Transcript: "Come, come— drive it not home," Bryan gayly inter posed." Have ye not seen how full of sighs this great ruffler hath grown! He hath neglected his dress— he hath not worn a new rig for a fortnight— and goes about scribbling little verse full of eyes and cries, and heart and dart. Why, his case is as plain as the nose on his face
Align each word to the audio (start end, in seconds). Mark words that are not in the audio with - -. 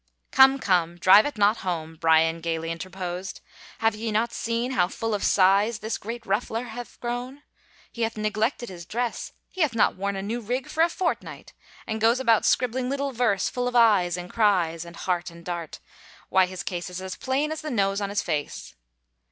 "Come, 0.31 0.57
come— 0.57 0.95
drive 0.97 1.27
it 1.27 1.37
not 1.37 1.57
home," 1.57 1.95
Bryan 1.95 2.41
gayly 2.41 2.71
inter 2.71 2.89
posed." 2.89 3.39
Have 3.85 3.93
ye 3.93 4.11
not 4.11 4.33
seen 4.33 4.71
how 4.71 4.87
full 4.87 5.13
of 5.13 5.23
sighs 5.23 5.77
this 5.77 5.99
great 5.99 6.25
ruffler 6.25 6.63
hath 6.63 6.99
grown! 6.99 7.43
He 7.91 8.01
hath 8.01 8.17
neglected 8.17 8.67
his 8.67 8.83
dress— 8.87 9.31
he 9.51 9.61
hath 9.61 9.75
not 9.75 9.95
worn 9.95 10.15
a 10.15 10.23
new 10.23 10.41
rig 10.41 10.67
for 10.67 10.81
a 10.81 10.89
fortnight— 10.89 11.53
and 11.85 12.01
goes 12.01 12.19
about 12.19 12.45
scribbling 12.47 12.89
little 12.89 13.11
verse 13.11 13.47
full 13.47 13.67
of 13.67 13.75
eyes 13.75 14.17
and 14.17 14.31
cries, 14.33 14.85
and 14.85 14.95
heart 14.95 15.29
and 15.29 15.45
dart. 15.45 15.77
Why, 16.29 16.47
his 16.47 16.63
case 16.63 16.89
is 16.89 16.99
as 16.99 17.15
plain 17.15 17.51
as 17.51 17.61
the 17.61 17.69
nose 17.69 18.01
on 18.01 18.09
his 18.09 18.23
face 18.23 18.73